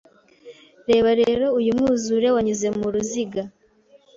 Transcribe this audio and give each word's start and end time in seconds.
Reba 0.89 1.09
rero 1.21 1.45
uyu 1.59 1.71
mwuzure 1.77 2.27
wanyuze 2.35 2.67
mu 2.77 2.87
ruziga 2.93 3.43